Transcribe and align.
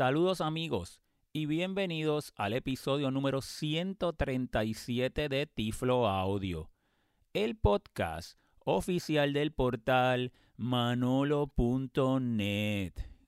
Saludos 0.00 0.40
amigos 0.40 1.02
y 1.30 1.44
bienvenidos 1.44 2.32
al 2.36 2.54
episodio 2.54 3.10
número 3.10 3.42
137 3.42 5.28
de 5.28 5.46
Tiflo 5.46 6.08
Audio, 6.08 6.70
el 7.34 7.54
podcast 7.54 8.38
oficial 8.60 9.34
del 9.34 9.52
portal 9.52 10.32
manolo.net. 10.56 11.52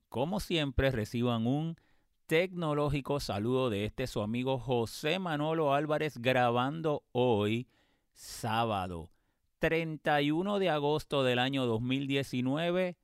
Como 0.09 0.41
siempre 0.41 0.91
reciban 0.91 1.47
un 1.47 1.77
tecnológico 2.27 3.21
saludo 3.21 3.69
de 3.69 3.85
este 3.85 4.07
su 4.07 4.23
amigo 4.23 4.59
José 4.59 5.19
Manolo 5.19 5.75
Álvarez 5.75 6.17
grabando 6.17 7.05
hoy 7.13 7.69
sábado 8.15 9.11
31 9.59 10.59
de 10.59 10.71
agosto 10.71 11.23
del 11.23 11.39
año 11.39 11.67
2019 11.67 12.97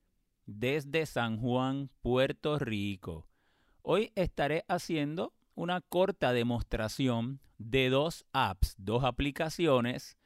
desde 0.47 1.05
San 1.05 1.39
Juan, 1.39 1.91
Puerto 2.01 2.59
Rico. 2.59 3.29
Hoy 3.91 4.13
estaré 4.17 4.67
haciendo 4.69 5.33
una 5.55 5.81
corta 5.81 6.35
demostración 6.35 7.41
de 7.57 7.89
dos 7.89 8.27
apps, 8.35 8.75
dos 8.77 9.03
aplicaciones 9.03 10.19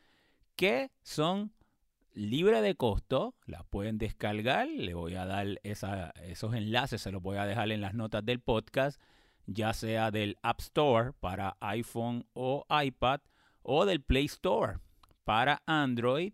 que 0.56 0.90
son 1.02 1.52
libres 2.12 2.60
de 2.62 2.74
costo, 2.74 3.36
las 3.46 3.64
pueden 3.66 3.98
descargar, 3.98 4.66
le 4.66 4.94
voy 4.94 5.14
a 5.14 5.26
dar 5.26 5.60
esos 5.62 6.54
enlaces, 6.56 7.02
se 7.02 7.12
los 7.12 7.22
voy 7.22 7.36
a 7.36 7.46
dejar 7.46 7.70
en 7.70 7.80
las 7.80 7.94
notas 7.94 8.24
del 8.24 8.40
podcast, 8.40 9.00
ya 9.46 9.72
sea 9.74 10.10
del 10.10 10.38
App 10.42 10.58
Store 10.58 11.12
para 11.20 11.56
iPhone 11.60 12.26
o 12.32 12.66
iPad 12.68 13.20
o 13.62 13.86
del 13.86 14.02
Play 14.02 14.24
Store 14.24 14.78
para 15.22 15.62
Android 15.66 16.32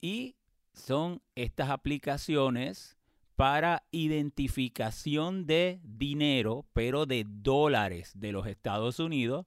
y 0.00 0.34
son 0.72 1.22
estas 1.36 1.70
aplicaciones 1.70 2.97
para 3.38 3.84
identificación 3.92 5.46
de 5.46 5.78
dinero, 5.84 6.66
pero 6.72 7.06
de 7.06 7.24
dólares 7.24 8.10
de 8.16 8.32
los 8.32 8.48
Estados 8.48 8.98
Unidos. 8.98 9.46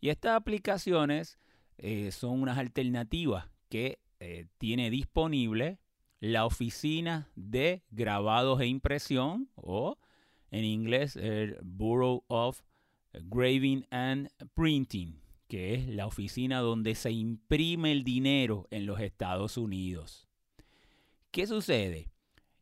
Y 0.00 0.08
estas 0.08 0.34
aplicaciones 0.34 1.38
eh, 1.76 2.10
son 2.10 2.40
unas 2.40 2.56
alternativas 2.56 3.50
que 3.68 3.98
eh, 4.18 4.46
tiene 4.56 4.88
disponible 4.88 5.78
la 6.20 6.46
oficina 6.46 7.28
de 7.36 7.82
grabados 7.90 8.62
e 8.62 8.66
impresión 8.66 9.50
o 9.56 9.98
en 10.50 10.64
inglés 10.64 11.14
el 11.14 11.58
Bureau 11.62 12.24
of 12.28 12.62
Graving 13.12 13.84
and 13.90 14.30
Printing, 14.54 15.20
que 15.48 15.74
es 15.74 15.86
la 15.86 16.06
oficina 16.06 16.60
donde 16.60 16.94
se 16.94 17.10
imprime 17.10 17.92
el 17.92 18.04
dinero 18.04 18.66
en 18.70 18.86
los 18.86 19.00
Estados 19.00 19.58
Unidos. 19.58 20.26
¿Qué 21.30 21.46
sucede? 21.46 22.08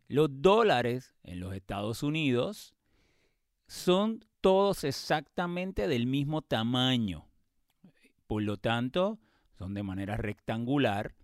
Los 0.09 0.29
dólares 0.41 1.15
en 1.23 1.41
los 1.41 1.55
Estados 1.55 2.03
Unidos 2.03 2.75
son 3.67 4.25
todos 4.41 4.85
exactamente 4.85 5.89
del 5.89 6.07
mismo 6.07 6.43
tamaño. 6.43 7.27
Por 8.27 8.43
lo 8.43 8.57
tanto, 8.57 9.19
son 9.59 9.75
de 9.75 9.83
manera 9.83 10.17
rectangular. 10.17 11.15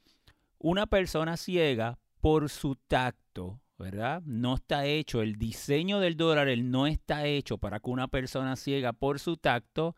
Una 0.59 0.87
persona 0.87 1.37
ciega, 1.37 1.99
por 2.21 2.49
su 2.49 2.77
tacto, 2.77 3.61
¿verdad? 3.79 4.23
No 4.25 4.55
está 4.55 4.87
hecho, 4.87 5.23
el 5.23 5.37
diseño 5.37 5.99
del 5.99 6.17
dólar 6.17 6.57
no 6.59 6.87
está 6.87 7.27
hecho 7.27 7.59
para 7.59 7.81
que 7.81 7.91
una 7.91 8.09
persona 8.09 8.57
ciega, 8.57 8.93
por 8.93 9.19
su 9.19 9.37
tacto, 9.37 9.97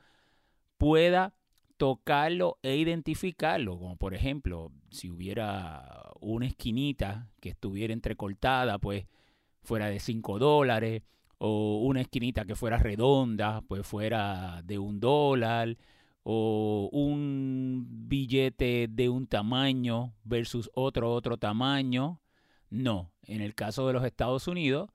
pueda 0.78 1.34
tocarlo 1.76 2.58
e 2.62 2.76
identificarlo, 2.76 3.78
como 3.78 3.96
por 3.96 4.14
ejemplo, 4.14 4.72
si 4.90 5.10
hubiera 5.10 6.12
una 6.20 6.46
esquinita 6.46 7.28
que 7.40 7.50
estuviera 7.50 7.92
entrecortada, 7.92 8.78
pues 8.78 9.06
fuera 9.62 9.88
de 9.88 10.00
5 10.00 10.38
dólares, 10.38 11.02
o 11.38 11.80
una 11.82 12.00
esquinita 12.00 12.44
que 12.44 12.54
fuera 12.54 12.78
redonda, 12.78 13.60
pues 13.62 13.86
fuera 13.86 14.62
de 14.62 14.78
un 14.78 15.00
dólar, 15.00 15.76
o 16.22 16.88
un 16.92 17.86
billete 18.08 18.88
de 18.88 19.08
un 19.10 19.26
tamaño 19.26 20.14
versus 20.24 20.70
otro 20.74 21.12
otro 21.12 21.36
tamaño. 21.36 22.20
No, 22.70 23.12
en 23.26 23.40
el 23.40 23.54
caso 23.54 23.86
de 23.86 23.92
los 23.92 24.04
Estados 24.04 24.48
Unidos, 24.48 24.90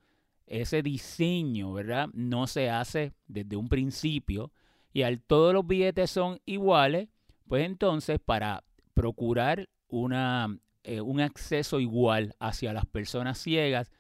ese 0.48 0.82
diseño, 0.82 1.72
¿verdad? 1.72 2.10
No 2.14 2.48
se 2.48 2.70
hace 2.70 3.14
desde 3.28 3.56
un 3.56 3.70
principio, 3.70 4.52
y 4.94 5.04
al 5.04 5.22
todos 5.22 5.54
los 5.54 5.66
billetes 5.66 6.10
son 6.10 6.40
iguales, 6.46 7.10
pues 7.48 7.66
entonces 7.66 8.20
para 8.24 8.64
procurar 8.94 9.70
una, 9.88 10.60
eh, 10.84 11.02
un 11.02 11.22
acceso 11.22 11.80
igual 11.80 12.36
hacia 12.40 12.74
las 12.74 12.86
personas 12.86 13.38
ciegas 13.38 13.92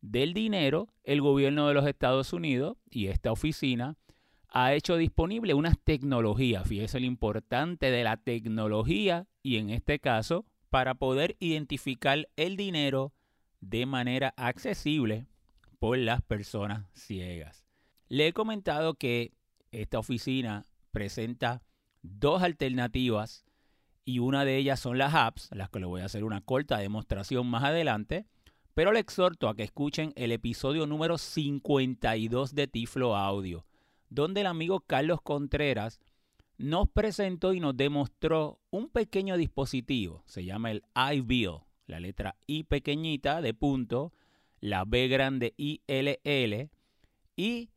del 0.00 0.34
dinero, 0.34 0.88
el 1.04 1.20
gobierno 1.20 1.68
de 1.68 1.74
los 1.74 1.86
Estados 1.86 2.32
Unidos 2.32 2.76
y 2.90 3.08
esta 3.08 3.32
oficina 3.32 3.96
ha 4.48 4.74
hecho 4.74 4.96
disponible 4.96 5.54
unas 5.54 5.78
tecnologías, 5.78 6.66
fíjese 6.66 7.00
lo 7.00 7.06
importante 7.06 7.90
de 7.90 8.02
la 8.02 8.16
tecnología 8.16 9.26
y 9.42 9.58
en 9.58 9.70
este 9.70 10.00
caso 10.00 10.44
para 10.70 10.94
poder 10.94 11.36
identificar 11.38 12.28
el 12.36 12.56
dinero 12.56 13.12
de 13.60 13.86
manera 13.86 14.34
accesible 14.36 15.26
por 15.78 15.98
las 15.98 16.22
personas 16.22 16.86
ciegas. 16.92 17.64
Le 18.08 18.28
he 18.28 18.32
comentado 18.32 18.94
que 18.94 19.32
esta 19.72 19.98
oficina 19.98 20.64
presenta 20.90 21.62
dos 22.02 22.42
alternativas 22.42 23.44
y 24.04 24.18
una 24.18 24.44
de 24.44 24.56
ellas 24.56 24.80
son 24.80 24.98
las 24.98 25.14
apps, 25.14 25.48
las 25.52 25.70
que 25.70 25.80
le 25.80 25.86
voy 25.86 26.00
a 26.00 26.06
hacer 26.06 26.24
una 26.24 26.40
corta 26.40 26.78
demostración 26.78 27.46
más 27.46 27.64
adelante, 27.64 28.26
pero 28.74 28.92
le 28.92 29.00
exhorto 29.00 29.48
a 29.48 29.54
que 29.54 29.62
escuchen 29.62 30.12
el 30.16 30.32
episodio 30.32 30.86
número 30.86 31.18
52 31.18 32.54
de 32.54 32.66
Tiflo 32.66 33.16
Audio, 33.16 33.66
donde 34.08 34.40
el 34.40 34.46
amigo 34.46 34.80
Carlos 34.80 35.20
Contreras 35.22 36.00
nos 36.58 36.88
presentó 36.88 37.52
y 37.52 37.60
nos 37.60 37.76
demostró 37.76 38.60
un 38.70 38.88
pequeño 38.88 39.36
dispositivo, 39.36 40.22
se 40.26 40.44
llama 40.44 40.70
el 40.70 40.82
iBill, 41.14 41.60
la 41.86 42.00
letra 42.00 42.36
I 42.46 42.64
pequeñita 42.64 43.40
de 43.40 43.54
punto, 43.54 44.12
la 44.60 44.84
B 44.84 45.08
grande 45.08 45.54
ILL, 45.56 46.70
y 47.36 47.70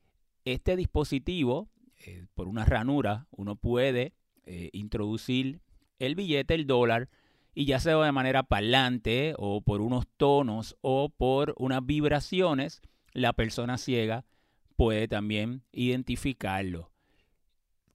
este 0.45 0.75
dispositivo 0.75 1.69
eh, 2.05 2.25
por 2.33 2.47
una 2.47 2.65
ranura, 2.65 3.27
uno 3.31 3.55
puede 3.55 4.13
eh, 4.45 4.69
introducir 4.73 5.61
el 5.99 6.15
billete, 6.15 6.53
el 6.53 6.67
dólar, 6.67 7.09
y 7.55 7.65
ya 7.65 7.79
sea 7.79 7.97
de 7.97 8.11
manera 8.11 8.43
parlante 8.43 9.35
o 9.37 9.61
por 9.61 9.79
unos 9.79 10.07
tonos 10.17 10.75
o 10.81 11.09
por 11.09 11.53
unas 11.57 11.85
vibraciones, 11.85 12.81
la 13.13 13.31
persona 13.33 13.77
ciega 13.77 14.25
puede 14.75 15.07
también 15.07 15.63
identificarlo. 15.71 16.91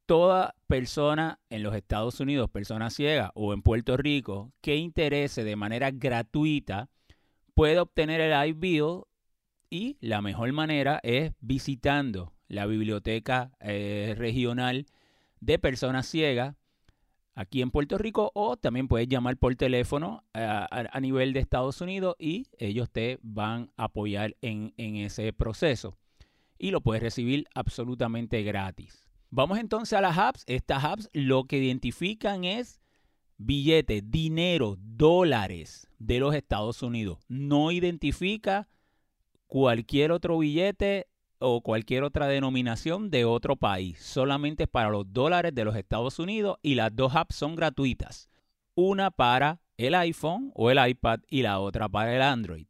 Toda 0.07 0.55
persona 0.69 1.39
en 1.51 1.63
los 1.63 1.75
Estados 1.75 2.19
Unidos, 2.21 2.49
persona 2.49 2.89
ciega 2.89 3.31
o 3.35 3.53
en 3.53 3.61
Puerto 3.63 3.97
Rico 3.97 4.53
que 4.63 4.77
interese 4.77 5.45
de 5.45 5.57
manera 5.57 5.91
gratuita, 5.91 6.89
puede 7.53 7.79
obtener 7.79 8.21
el 8.21 8.49
iBill 8.51 9.03
y 9.69 9.99
la 10.01 10.23
mejor 10.23 10.51
manera 10.53 10.99
es 11.03 11.33
visitando 11.41 12.33
la 12.49 12.67
biblioteca 12.67 13.53
eh, 13.61 14.15
regional 14.17 14.87
de 15.41 15.59
personas 15.59 16.07
ciegas 16.07 16.57
aquí 17.35 17.63
en 17.63 17.71
Puerto 17.71 17.99
Rico 17.99 18.33
o 18.35 18.57
también 18.57 18.89
puedes 18.89 19.09
llamar 19.09 19.37
por 19.37 19.55
teléfono 19.55 20.25
eh, 20.35 20.41
a, 20.41 21.01
nivel 21.01 21.33
de 21.33 21.41
Estados 21.41 21.81
Unidos 21.81 22.17
y 22.19 22.49
ellos 22.59 22.91
te 22.91 23.19
van 23.23 23.71
a 23.77 23.85
apoyar 23.85 24.37
en, 24.41 24.75
en 24.77 24.97
ese 24.97 25.33
proceso 25.33 25.97
y 26.59 26.73
lo 26.73 26.81
puedes 26.81 27.03
recibir 27.03 27.47
absolutamente 27.55 28.43
gratis. 28.43 29.09
Vamos 29.31 29.59
entonces 29.59 29.97
a 29.97 30.01
las 30.01 30.19
apps. 30.19 30.43
Estas 30.47 30.85
apps 30.85 31.11
lo 31.13 31.45
que 31.45 31.59
identifican 31.59 32.45
es 32.45 32.81
billetes, 33.37 34.11
dinero, 34.11 34.77
dólares 34.79 35.87
de 35.99 36.19
los 36.19 36.35
Estados 36.35 36.83
Unidos. 36.83 37.19
No 37.29 37.71
identifica 37.71 38.69
cualquier 39.47 40.13
otro 40.13 40.39
billete 40.39 41.08
o 41.41 41.61
cualquier 41.61 42.03
otra 42.03 42.27
denominación 42.27 43.11
de 43.11 43.25
otro 43.25 43.57
país. 43.57 43.99
Solamente 44.01 44.67
para 44.67 44.91
los 44.91 45.13
dólares 45.13 45.55
de 45.55 45.65
los 45.65 45.77
Estados 45.77 46.19
Unidos 46.19 46.59
y 46.63 46.75
las 46.75 46.95
dos 46.95 47.15
apps 47.15 47.37
son 47.37 47.57
gratuitas. 47.57 48.29
Una 48.75 49.11
para 49.11 49.61
el 49.77 49.95
iPhone 49.95 50.53
o 50.55 50.71
el 50.71 50.89
iPad 50.89 51.21
y 51.29 51.43
la 51.43 51.61
otra 51.61 51.89
para 51.89 52.15
el 52.15 52.23
Android. 52.23 52.67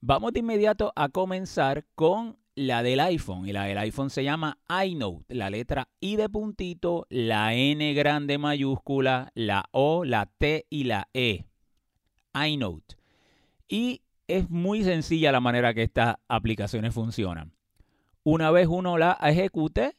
Vamos 0.00 0.32
de 0.32 0.40
inmediato 0.40 0.92
a 0.96 1.08
comenzar 1.08 1.84
con 1.94 2.38
la 2.54 2.82
del 2.82 3.00
iPhone. 3.00 3.48
Y 3.48 3.52
la 3.52 3.64
del 3.64 3.78
iPhone 3.78 4.10
se 4.10 4.24
llama 4.24 4.58
iNote. 4.84 5.34
La 5.34 5.50
letra 5.50 5.88
I 6.00 6.16
de 6.16 6.28
puntito, 6.28 7.06
la 7.10 7.54
N 7.54 7.92
grande 7.94 8.38
mayúscula, 8.38 9.30
la 9.34 9.68
O, 9.72 10.04
la 10.04 10.26
T 10.26 10.66
y 10.70 10.84
la 10.84 11.08
E. 11.14 11.46
iNote. 12.34 12.96
Y 13.68 14.02
es 14.26 14.48
muy 14.48 14.84
sencilla 14.84 15.32
la 15.32 15.40
manera 15.40 15.74
que 15.74 15.82
estas 15.82 16.16
aplicaciones 16.28 16.94
funcionan. 16.94 17.52
Una 18.22 18.50
vez 18.50 18.68
uno 18.68 18.98
la 18.98 19.18
ejecute, 19.22 19.96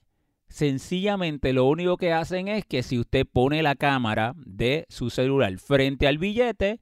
sencillamente 0.48 1.54
lo 1.54 1.66
único 1.66 1.98
que 1.98 2.14
hacen 2.14 2.48
es 2.48 2.66
que 2.66 2.84
si 2.84 3.00
usted 3.00 3.26
pone 3.26 3.64
la 3.64 3.76
cámara 3.76 4.34
de 4.38 4.86
su 4.90 5.10
celular 5.10 5.58
frente 5.58 6.08
al 6.08 6.20
billete, 6.20 6.80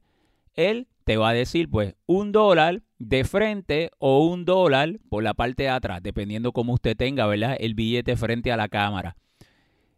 él 0.54 0.86
te 1.04 1.16
va 1.16 1.30
a 1.30 1.34
decir 1.34 1.70
pues 1.70 1.94
un 2.06 2.30
dólar 2.32 2.82
de 2.98 3.24
frente 3.24 3.90
o 3.98 4.26
un 4.26 4.44
dólar 4.44 5.00
por 5.08 5.22
la 5.22 5.32
parte 5.32 5.62
de 5.64 5.68
atrás, 5.70 6.02
dependiendo 6.02 6.52
cómo 6.52 6.74
usted 6.74 6.96
tenga, 6.96 7.26
¿verdad? 7.26 7.56
El 7.58 7.74
billete 7.74 8.16
frente 8.16 8.52
a 8.52 8.58
la 8.58 8.68
cámara. 8.68 9.16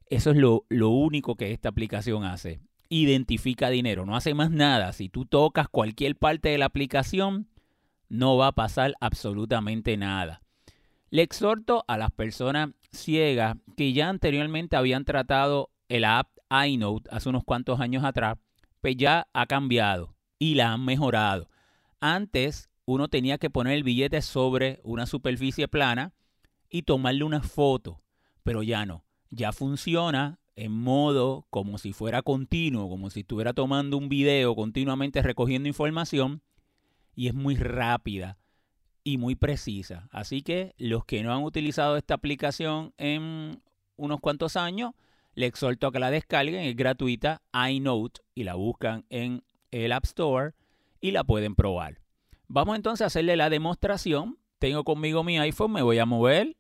Eso 0.07 0.31
es 0.31 0.37
lo, 0.37 0.65
lo 0.69 0.91
único 0.91 1.35
que 1.35 1.51
esta 1.51 1.71
aplicación 1.71 2.25
hace. 2.25 2.61
Identifica 2.89 3.71
dinero, 3.71 4.07
no 4.07 4.15
hace 4.15 4.35
más 4.35 4.51
nada. 4.51 4.93
Si 4.93 5.09
tú 5.09 5.25
tocas 5.25 5.69
cualquier 5.69 6.15
parte 6.17 6.51
de 6.51 6.59
la 6.59 6.67
aplicación, 6.67 7.49
no 8.09 8.37
va 8.37 8.49
a 8.49 8.53
pasar 8.53 8.95
absolutamente 9.01 9.97
nada. 9.97 10.42
Le 11.13 11.21
exhorto 11.21 11.85
a 11.89 11.99
las 11.99 12.11
personas 12.11 12.71
ciegas 12.91 13.59
que 13.77 13.93
ya 13.93 14.09
anteriormente 14.09 14.77
habían 14.77 15.05
tratado 15.05 15.71
el 15.91 16.07
app 16.07 16.31
iNote 16.67 17.11
hace 17.13 17.29
unos 17.29 17.45
cuantos 17.45 17.81
años 17.81 18.03
atrás, 18.03 18.39
pues 18.81 18.97
ya 18.97 19.29
ha 19.35 19.45
cambiado 19.45 20.17
y 20.39 20.55
la 20.55 20.73
han 20.73 20.83
mejorado. 20.87 21.51
Antes 22.01 22.71
uno 22.87 23.09
tenía 23.09 23.37
que 23.37 23.51
poner 23.51 23.75
el 23.75 23.83
billete 23.83 24.23
sobre 24.23 24.81
una 24.85 25.05
superficie 25.05 25.69
plana 25.69 26.15
y 26.71 26.85
tomarle 26.85 27.25
una 27.25 27.43
foto, 27.43 28.01
pero 28.43 28.63
ya 28.63 28.87
no. 28.87 29.05
Ya 29.29 29.53
funciona 29.53 30.39
en 30.57 30.73
modo 30.73 31.47
como 31.51 31.77
si 31.77 31.93
fuera 31.93 32.23
continuo, 32.23 32.89
como 32.89 33.11
si 33.11 33.21
estuviera 33.21 33.53
tomando 33.53 33.99
un 33.99 34.09
video 34.09 34.55
continuamente 34.57 35.21
recogiendo 35.21 35.69
información 35.69 36.41
y 37.15 37.29
es 37.29 37.35
muy 37.35 37.57
rápida 37.57 38.39
y 39.05 39.19
muy 39.19 39.35
precisa. 39.35 40.09
Así 40.11 40.43
que 40.43 40.75
los 40.79 41.05
que 41.05 41.23
no 41.23 41.33
han 41.33 41.43
utilizado 41.43 41.97
esta 41.97 42.15
aplicación 42.15 42.93
en 42.99 43.63
unos 43.97 44.21
cuantos 44.21 44.57
años, 44.57 44.93
le 45.35 45.47
exhorto 45.47 45.87
a 45.87 45.93
que 45.93 45.99
la 45.99 46.11
descarguen, 46.11 46.65
es 46.65 46.77
gratuita, 46.77 47.43
iNote, 47.69 48.21
y 48.35 48.45
la 48.45 48.55
buscan 48.55 49.05
en 49.09 49.43
el 49.71 49.93
App 49.93 50.05
Store 50.05 50.53
y 51.01 51.13
la 51.13 51.25
pueden 51.25 51.55
probar. 51.55 52.01
Vamos 52.49 52.77
entonces 52.77 53.03
a 53.03 53.07
hacerle 53.07 53.37
la 53.37 53.51
demostración. 53.51 54.39
Tengo 54.59 54.85
conmigo 54.85 55.25
mi 55.25 55.39
iPhone, 55.39 55.73
me 55.73 55.83
voy 55.83 55.99
a 55.99 56.07
mover. 56.07 56.57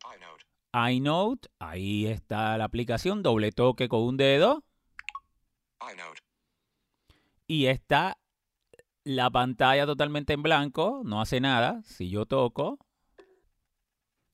iNote, 0.91 1.49
ahí 1.59 2.07
está 2.07 2.57
la 2.57 2.65
aplicación, 2.65 3.23
doble 3.23 3.53
toque 3.53 3.89
con 3.89 4.03
un 4.03 4.17
dedo. 4.17 4.65
iNote. 5.81 6.21
Y 7.47 7.67
está 7.67 8.17
la 9.05 9.31
pantalla 9.31 9.87
totalmente 9.87 10.33
en 10.33 10.43
blanco, 10.43 11.03
no 11.05 11.21
hace 11.21 11.41
nada. 11.41 11.83
Si 11.85 12.09
yo 12.09 12.27
toco 12.27 12.79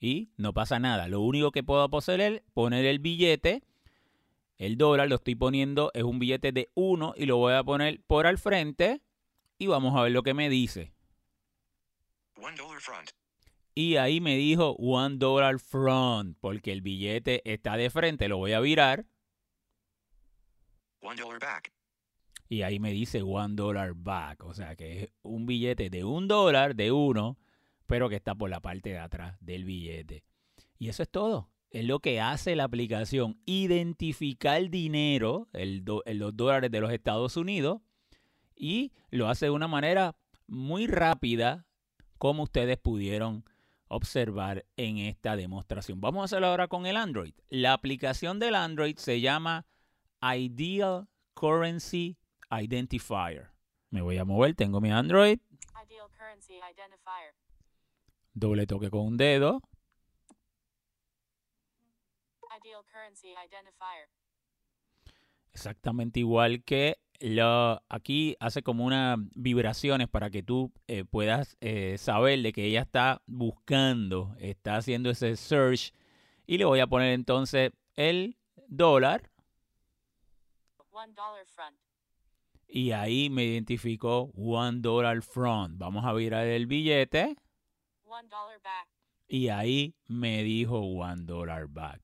y 0.00 0.31
no 0.37 0.53
pasa 0.53 0.79
nada. 0.79 1.09
Lo 1.09 1.20
único 1.20 1.50
que 1.50 1.62
puedo 1.62 1.88
es 1.99 2.43
poner 2.55 2.85
el 2.85 2.99
billete. 2.99 3.62
El 4.56 4.76
dólar 4.76 5.09
lo 5.09 5.17
estoy 5.17 5.37
poniendo, 5.37 5.91
es 5.94 6.03
un 6.03 6.19
billete 6.19 6.50
de 6.50 6.69
1 6.75 7.15
y 7.17 7.26
lo 7.26 7.37
voy 7.37 7.55
a 7.55 7.62
poner 7.62 8.03
por 8.06 8.26
al 8.26 8.38
frente 8.38 9.03
y 9.56 9.69
vamos 9.69 9.97
a 9.97 10.03
ver 10.03 10.12
lo 10.12 10.23
que 10.23 10.35
me 10.35 10.49
dice. 10.49 10.93
Y 13.75 13.97
ahí 13.97 14.21
me 14.21 14.37
dijo 14.37 14.71
one 14.73 15.19
dollar 15.19 15.61
front, 15.61 16.37
porque 16.41 16.73
el 16.73 16.82
billete 16.82 17.49
está 17.50 17.76
de 17.76 17.91
frente, 17.91 18.26
lo 18.26 18.38
voy 18.38 18.53
a 18.53 18.61
virar. 18.61 19.06
One 21.00 21.17
dollar 21.17 21.38
back 21.38 21.73
y 22.49 22.62
ahí 22.62 22.79
me 22.79 22.93
dice 22.93 23.23
one 23.23 23.55
dollar 23.55 23.93
back, 23.95 24.45
o 24.45 24.55
sea 24.55 24.75
que 24.75 25.03
es 25.03 25.09
un 25.23 25.47
billete 25.47 25.91
de 25.91 26.05
un 26.05 26.29
dólar, 26.29 26.75
de 26.75 26.93
uno, 26.93 27.39
pero 27.87 28.09
que 28.09 28.17
está 28.17 28.35
por 28.35 28.50
la 28.50 28.61
parte 28.61 28.91
de 28.91 28.99
atrás 28.99 29.37
del 29.41 29.65
billete. 29.65 30.25
Y 30.79 30.89
eso 30.89 31.03
es 31.03 31.11
todo. 31.11 31.50
Es 31.71 31.85
lo 31.85 32.00
que 32.00 32.21
hace 32.21 32.56
la 32.56 32.65
aplicación, 32.65 33.41
identificar 33.45 34.56
el 34.56 34.71
dinero, 34.71 35.49
el 35.53 35.85
los 35.85 36.37
dólares 36.37 36.71
de 36.71 36.81
los 36.81 36.91
Estados 36.91 37.37
Unidos, 37.37 37.83
y 38.56 38.93
lo 39.11 39.29
hace 39.29 39.47
de 39.47 39.50
una 39.50 39.69
manera 39.69 40.17
muy 40.47 40.87
rápida, 40.87 41.67
como 42.17 42.45
ustedes 42.45 42.79
pudieron 42.79 43.45
observar 43.89 44.65
en 44.77 44.99
esta 44.99 45.37
demostración. 45.37 46.00
Vamos 46.00 46.23
a 46.23 46.25
hacerlo 46.25 46.49
ahora 46.49 46.69
con 46.69 46.87
el 46.87 46.97
Android. 46.97 47.35
La 47.49 47.75
aplicación 47.75 48.39
del 48.39 48.55
Android 48.55 48.97
se 48.97 49.21
llama 49.21 49.67
Ideal 50.23 51.09
Currency 51.35 52.17
Identifier. 52.50 53.50
Me 53.91 54.03
voy 54.03 54.19
a 54.19 54.25
mover, 54.25 54.55
tengo 54.55 54.81
mi 54.81 54.91
Android. 54.91 55.39
Doble 58.35 58.67
toque 58.67 58.91
con 58.91 59.00
un 59.00 59.17
dedo. 59.17 59.61
Exactamente 65.53 66.21
igual 66.21 66.62
que 66.62 66.99
lo, 67.21 67.83
aquí 67.89 68.37
hace 68.39 68.62
como 68.62 68.85
unas 68.85 69.19
vibraciones 69.35 70.09
para 70.09 70.31
que 70.31 70.43
tú 70.43 70.73
eh, 70.87 71.05
puedas 71.05 71.56
eh, 71.61 71.97
saber 71.99 72.43
de 72.43 72.53
que 72.53 72.65
ella 72.65 72.83
está 72.83 73.23
buscando, 73.27 74.37
está 74.39 74.77
haciendo 74.77 75.11
ese 75.11 75.37
search. 75.37 75.93
Y 76.47 76.59
le 76.59 76.65
voy 76.65 76.81
a 76.81 76.87
poner 76.87 77.12
entonces 77.12 77.73
el 77.95 78.37
dólar. 78.69 79.31
One 80.91 81.12
dollar 81.12 81.45
front 81.47 81.77
y 82.69 82.93
ahí 82.93 83.31
me 83.31 83.44
identificó 83.44 84.31
one 84.37 84.81
dollar 84.81 85.23
front. 85.23 85.79
Vamos 85.79 86.05
a 86.05 86.12
virar 86.12 86.47
el 86.47 86.67
billete. 86.67 87.37
One 88.05 88.29
dollar 88.29 88.61
back. 88.62 88.88
Y 89.26 89.49
ahí 89.49 89.94
me 90.06 90.43
dijo 90.43 90.79
one 90.79 91.23
dollar 91.23 91.67
back. 91.67 92.03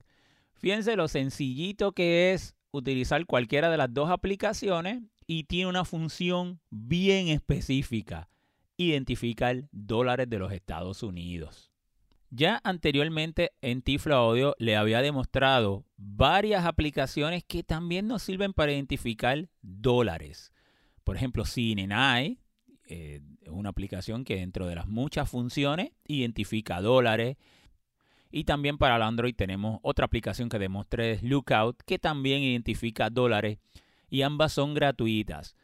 Fíjense 0.54 0.96
lo 0.96 1.08
sencillito 1.08 1.92
que 1.92 2.32
es 2.32 2.56
utilizar 2.70 3.24
cualquiera 3.26 3.70
de 3.70 3.76
las 3.76 3.92
dos 3.92 4.10
aplicaciones 4.10 5.02
y 5.26 5.44
tiene 5.44 5.68
una 5.68 5.84
función 5.84 6.60
bien 6.70 7.28
específica. 7.28 8.28
Identificar 8.76 9.68
dólares 9.70 10.28
de 10.28 10.38
los 10.38 10.52
Estados 10.52 11.02
Unidos. 11.02 11.73
Ya 12.36 12.60
anteriormente 12.64 13.52
en 13.62 13.80
Tiflo 13.80 14.16
Audio 14.16 14.56
le 14.58 14.74
había 14.74 15.00
demostrado 15.02 15.84
varias 15.96 16.64
aplicaciones 16.64 17.44
que 17.44 17.62
también 17.62 18.08
nos 18.08 18.22
sirven 18.22 18.52
para 18.52 18.72
identificar 18.72 19.48
dólares. 19.62 20.52
Por 21.04 21.14
ejemplo, 21.14 21.44
CineNai 21.44 22.40
eh, 22.86 23.20
es 23.40 23.48
una 23.48 23.68
aplicación 23.68 24.24
que 24.24 24.34
dentro 24.34 24.66
de 24.66 24.74
las 24.74 24.88
muchas 24.88 25.30
funciones 25.30 25.92
identifica 26.08 26.80
dólares. 26.80 27.36
Y 28.32 28.42
también 28.42 28.78
para 28.78 28.96
el 28.96 29.02
Android 29.02 29.36
tenemos 29.36 29.78
otra 29.82 30.06
aplicación 30.06 30.48
que 30.48 30.58
demostré, 30.58 31.20
Lookout, 31.22 31.82
que 31.86 32.00
también 32.00 32.42
identifica 32.42 33.10
dólares. 33.10 33.58
Y 34.10 34.22
ambas 34.22 34.52
son 34.52 34.74
gratuitas. 34.74 35.54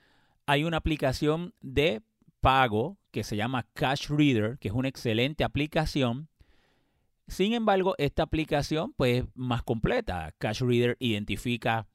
Hay 0.46 0.62
una 0.62 0.76
aplicación 0.76 1.52
de 1.60 2.00
pago 2.40 2.96
que 3.10 3.24
se 3.24 3.34
llama 3.34 3.66
Cash 3.72 4.06
Reader, 4.08 4.56
que 4.60 4.68
es 4.68 4.74
una 4.74 4.86
excelente 4.86 5.42
aplicación. 5.42 6.28
Sin 7.30 7.52
embargo, 7.52 7.94
esta 7.96 8.24
aplicación 8.24 8.92
pues, 8.96 9.22
es 9.22 9.28
más 9.36 9.62
completa. 9.62 10.34
Cash 10.38 10.62
Reader 10.62 10.96
identifica 10.98 11.86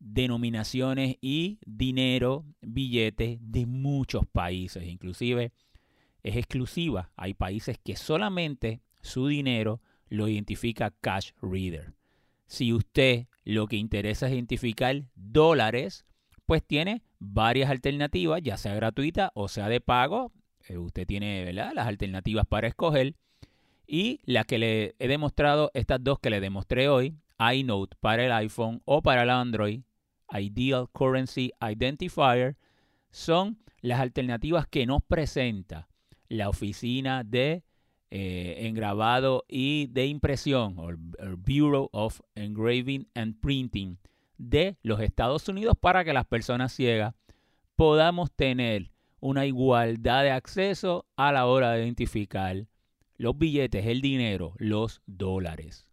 denominaciones 0.00 1.18
y 1.20 1.60
dinero, 1.64 2.44
billetes 2.62 3.38
de 3.40 3.64
muchos 3.64 4.26
países. 4.26 4.82
Inclusive 4.88 5.52
es 6.24 6.36
exclusiva. 6.36 7.12
Hay 7.14 7.34
países 7.34 7.78
que 7.78 7.94
solamente 7.94 8.82
su 9.02 9.28
dinero 9.28 9.80
lo 10.08 10.26
identifica 10.26 10.90
Cash 11.00 11.30
Reader. 11.40 11.94
Si 12.48 12.72
usted 12.72 13.28
lo 13.44 13.68
que 13.68 13.76
interesa 13.76 14.26
es 14.26 14.32
identificar 14.32 15.04
dólares, 15.14 16.06
pues 16.44 16.66
tiene 16.66 17.04
varias 17.20 17.70
alternativas, 17.70 18.42
ya 18.42 18.56
sea 18.56 18.74
gratuita 18.74 19.30
o 19.36 19.46
sea 19.46 19.68
de 19.68 19.80
pago. 19.80 20.32
Eh, 20.68 20.76
usted 20.76 21.06
tiene 21.06 21.52
las 21.52 21.86
alternativas 21.86 22.46
para 22.48 22.66
escoger. 22.66 23.14
Y 23.86 24.20
las 24.24 24.46
que 24.46 24.58
le 24.58 24.96
he 24.98 25.08
demostrado, 25.08 25.70
estas 25.74 26.02
dos 26.02 26.18
que 26.18 26.30
le 26.30 26.40
demostré 26.40 26.88
hoy, 26.88 27.16
iNote 27.38 27.96
para 28.00 28.24
el 28.24 28.32
iPhone 28.32 28.82
o 28.84 29.02
para 29.02 29.22
el 29.22 29.30
Android, 29.30 29.82
Ideal 30.32 30.88
Currency 30.92 31.52
Identifier, 31.60 32.56
son 33.10 33.58
las 33.80 34.00
alternativas 34.00 34.66
que 34.66 34.86
nos 34.86 35.02
presenta 35.02 35.88
la 36.28 36.48
oficina 36.48 37.22
de 37.22 37.62
eh, 38.10 38.66
engravado 38.66 39.44
y 39.48 39.86
de 39.88 40.06
impresión, 40.06 40.78
o 40.78 40.90
el 40.90 41.36
Bureau 41.36 41.88
of 41.92 42.20
Engraving 42.34 43.08
and 43.14 43.40
Printing 43.40 43.98
de 44.38 44.76
los 44.82 45.00
Estados 45.00 45.48
Unidos 45.48 45.76
para 45.80 46.04
que 46.04 46.12
las 46.12 46.26
personas 46.26 46.72
ciegas 46.72 47.14
podamos 47.74 48.32
tener 48.32 48.90
una 49.20 49.46
igualdad 49.46 50.22
de 50.22 50.30
acceso 50.30 51.06
a 51.16 51.32
la 51.32 51.46
hora 51.46 51.72
de 51.72 51.84
identificar 51.84 52.66
los 53.16 53.36
billetes, 53.36 53.86
el 53.86 54.00
dinero, 54.00 54.54
los 54.58 55.02
dólares. 55.06 55.88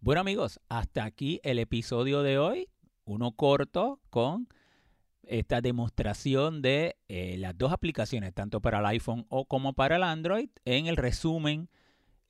Bueno 0.00 0.20
amigos, 0.20 0.60
hasta 0.68 1.04
aquí 1.04 1.40
el 1.42 1.58
episodio 1.58 2.22
de 2.22 2.38
hoy 2.38 2.68
uno 3.04 3.32
corto 3.32 4.00
con 4.10 4.48
esta 5.22 5.60
demostración 5.60 6.62
de 6.62 6.96
eh, 7.08 7.36
las 7.38 7.56
dos 7.56 7.72
aplicaciones, 7.72 8.34
tanto 8.34 8.60
para 8.60 8.78
el 8.78 8.86
iPhone 8.86 9.26
o 9.28 9.44
como 9.44 9.72
para 9.72 9.96
el 9.96 10.02
Android. 10.02 10.50
En 10.64 10.86
el 10.86 10.96
resumen, 10.96 11.68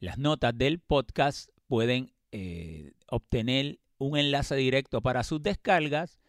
las 0.00 0.18
notas 0.18 0.56
del 0.56 0.80
podcast 0.80 1.50
pueden 1.66 2.12
eh, 2.32 2.92
obtener 3.08 3.78
un 3.98 4.16
enlace 4.16 4.56
directo 4.56 5.00
para 5.00 5.24
sus 5.24 5.42
descargas. 5.42 6.20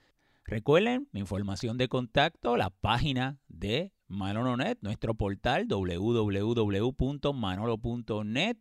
Recuerden 0.46 1.08
mi 1.12 1.20
información 1.20 1.78
de 1.78 1.88
contacto, 1.88 2.58
la 2.58 2.70
página 2.70 3.40
de 3.48 3.94
Manolo.net, 4.10 4.80
nuestro 4.82 5.14
portal 5.14 5.68
www.manolo.net. 5.68 8.58